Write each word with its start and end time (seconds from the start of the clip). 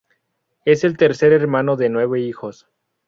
Es 0.65 0.83
el 0.83 0.97
tercer 0.97 1.31
hermano 1.31 1.77
de 1.77 1.89
nueve 1.89 2.19
hijos. 2.21 2.67